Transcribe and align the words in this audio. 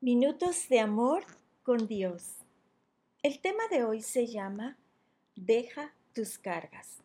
Minutos 0.00 0.68
de 0.68 0.78
amor 0.78 1.24
con 1.64 1.88
Dios. 1.88 2.36
El 3.24 3.40
tema 3.40 3.66
de 3.68 3.82
hoy 3.82 4.00
se 4.00 4.28
llama 4.28 4.78
Deja 5.34 5.92
tus 6.12 6.38
cargas. 6.38 6.98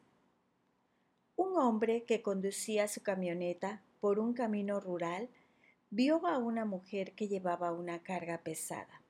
Un 1.35 1.57
hombre 1.57 2.03
que 2.03 2.21
conducía 2.21 2.87
su 2.87 3.01
camioneta 3.01 3.81
por 3.99 4.19
un 4.19 4.35
camino 4.35 4.79
rural 4.79 5.27
vio 5.89 6.27
a 6.27 6.37
una 6.37 6.65
mujer 6.65 7.13
que 7.13 7.27
llevaba 7.27 7.71
una 7.71 8.03
carga 8.03 8.37
pesada. 8.43 9.01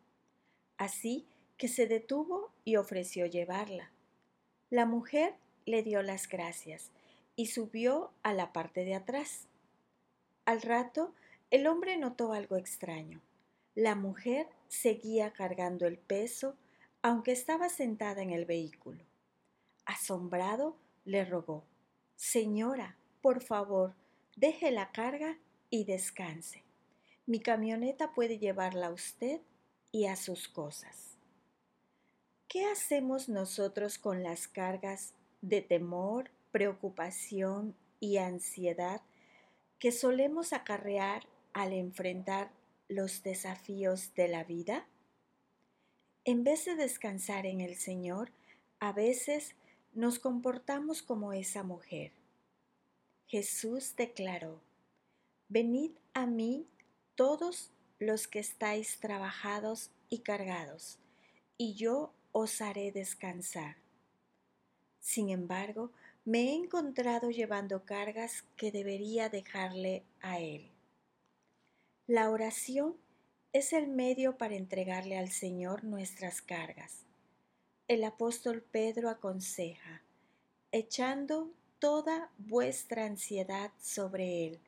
Así 0.77 1.27
que 1.57 1.67
se 1.67 1.85
detuvo 1.85 2.51
y 2.63 2.77
ofreció 2.77 3.25
llevarla. 3.25 3.91
La 4.69 4.85
mujer 4.85 5.35
le 5.65 5.83
dio 5.83 6.01
las 6.03 6.29
gracias 6.29 6.89
y 7.35 7.47
subió 7.47 8.11
a 8.23 8.31
la 8.33 8.53
parte 8.53 8.85
de 8.85 8.95
atrás. 8.95 9.49
Al 10.45 10.61
rato, 10.61 11.13
el 11.51 11.67
hombre 11.67 11.97
notó 11.97 12.31
algo 12.31 12.55
extraño 12.55 13.19
la 13.75 13.95
mujer 13.95 14.47
seguía 14.67 15.33
cargando 15.33 15.87
el 15.87 15.97
peso, 15.97 16.55
aunque 17.01 17.31
estaba 17.31 17.69
sentada 17.69 18.21
en 18.21 18.31
el 18.31 18.45
vehículo. 18.45 19.03
Asombrado, 19.85 20.77
le 21.05 21.25
rogó, 21.25 21.65
Señora, 22.15 22.97
por 23.21 23.41
favor, 23.41 23.95
deje 24.35 24.71
la 24.71 24.91
carga 24.91 25.37
y 25.69 25.85
descanse. 25.85 26.63
Mi 27.25 27.39
camioneta 27.39 28.13
puede 28.13 28.37
llevarla 28.37 28.87
a 28.87 28.93
usted 28.93 29.41
y 29.91 30.05
a 30.05 30.15
sus 30.15 30.47
cosas. 30.47 31.17
¿Qué 32.47 32.65
hacemos 32.65 33.29
nosotros 33.29 33.97
con 33.97 34.23
las 34.23 34.47
cargas 34.47 35.13
de 35.41 35.61
temor, 35.61 36.29
preocupación 36.51 37.75
y 37.99 38.17
ansiedad 38.17 39.01
que 39.79 39.91
solemos 39.91 40.53
acarrear 40.53 41.27
al 41.53 41.73
enfrentar 41.73 42.51
los 42.87 43.23
desafíos 43.23 44.13
de 44.15 44.27
la 44.27 44.43
vida? 44.43 44.87
En 46.25 46.43
vez 46.43 46.65
de 46.65 46.75
descansar 46.75 47.45
en 47.45 47.61
el 47.61 47.75
Señor, 47.75 48.31
a 48.79 48.91
veces 48.91 49.55
nos 49.93 50.19
comportamos 50.19 51.01
como 51.03 51.33
esa 51.33 51.63
mujer. 51.63 52.11
Jesús 53.27 53.95
declaró, 53.95 54.61
Venid 55.49 55.91
a 56.13 56.25
mí 56.25 56.67
todos 57.15 57.71
los 57.99 58.27
que 58.27 58.39
estáis 58.39 58.99
trabajados 58.99 59.91
y 60.09 60.19
cargados, 60.19 60.99
y 61.57 61.75
yo 61.75 62.13
os 62.31 62.61
haré 62.61 62.91
descansar. 62.91 63.77
Sin 64.99 65.29
embargo, 65.29 65.91
me 66.25 66.49
he 66.49 66.55
encontrado 66.55 67.29
llevando 67.29 67.85
cargas 67.85 68.43
que 68.55 68.71
debería 68.71 69.29
dejarle 69.29 70.03
a 70.21 70.39
Él. 70.39 70.72
La 72.07 72.29
oración 72.31 72.97
es 73.53 73.71
el 73.71 73.87
medio 73.87 74.37
para 74.37 74.55
entregarle 74.55 75.17
al 75.17 75.29
Señor 75.29 75.85
nuestras 75.85 76.41
cargas. 76.41 77.05
El 77.87 78.03
apóstol 78.03 78.61
Pedro 78.61 79.09
aconseja, 79.09 80.01
echando 80.73 81.49
toda 81.79 82.29
vuestra 82.37 83.05
ansiedad 83.05 83.71
sobre 83.81 84.47
Él, 84.47 84.59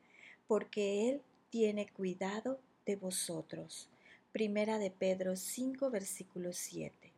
porque 0.47 1.09
Él 1.09 1.22
tiene 1.50 1.89
cuidado 1.89 2.61
de 2.86 2.95
vosotros. 2.95 3.89
Primera 4.31 4.80
de 4.80 4.91
Pedro 4.91 5.36
5, 5.36 5.89
versículo 5.91 6.53
7. 6.53 7.11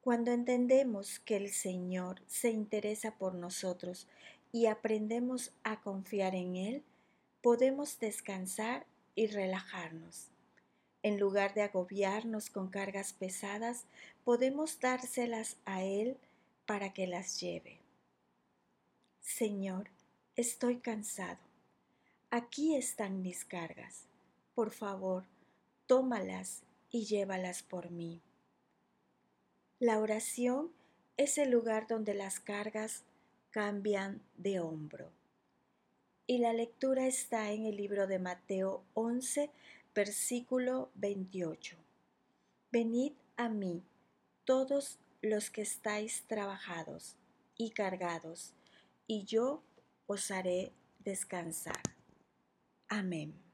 Cuando 0.00 0.30
entendemos 0.30 1.18
que 1.18 1.38
el 1.38 1.50
Señor 1.50 2.22
se 2.28 2.50
interesa 2.50 3.18
por 3.18 3.34
nosotros 3.34 4.06
y 4.52 4.66
aprendemos 4.66 5.50
a 5.64 5.80
confiar 5.80 6.36
en 6.36 6.54
Él, 6.54 6.84
podemos 7.42 7.98
descansar 7.98 8.86
y 9.14 9.26
relajarnos. 9.26 10.28
En 11.02 11.18
lugar 11.18 11.54
de 11.54 11.62
agobiarnos 11.62 12.50
con 12.50 12.68
cargas 12.68 13.12
pesadas, 13.12 13.84
podemos 14.24 14.80
dárselas 14.80 15.56
a 15.64 15.82
Él 15.82 16.16
para 16.66 16.92
que 16.92 17.06
las 17.06 17.40
lleve. 17.40 17.78
Señor, 19.20 19.90
estoy 20.36 20.78
cansado. 20.78 21.38
Aquí 22.30 22.76
están 22.76 23.22
mis 23.22 23.44
cargas. 23.44 24.04
Por 24.54 24.70
favor, 24.70 25.24
tómalas 25.86 26.62
y 26.90 27.04
llévalas 27.04 27.62
por 27.62 27.90
mí. 27.90 28.20
La 29.78 29.98
oración 29.98 30.72
es 31.16 31.38
el 31.38 31.50
lugar 31.50 31.86
donde 31.86 32.14
las 32.14 32.40
cargas 32.40 33.04
cambian 33.50 34.20
de 34.36 34.60
hombro 34.60 35.17
y 36.28 36.36
la 36.36 36.52
lectura 36.52 37.06
está 37.06 37.52
en 37.52 37.64
el 37.64 37.76
libro 37.78 38.06
de 38.06 38.18
Mateo 38.18 38.84
11, 38.92 39.50
versículo 39.94 40.90
28. 40.96 41.74
Venid 42.70 43.12
a 43.38 43.48
mí, 43.48 43.82
todos 44.44 44.98
los 45.22 45.48
que 45.48 45.62
estáis 45.62 46.24
trabajados 46.26 47.16
y 47.56 47.70
cargados, 47.70 48.52
y 49.06 49.24
yo 49.24 49.62
os 50.06 50.30
haré 50.30 50.70
descansar. 50.98 51.80
Amén. 52.88 53.47